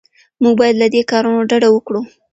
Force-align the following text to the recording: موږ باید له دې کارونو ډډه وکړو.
موږ 0.41 0.53
باید 0.59 0.75
له 0.81 0.87
دې 0.93 1.01
کارونو 1.11 1.47
ډډه 1.49 1.69
وکړو. 1.71 2.01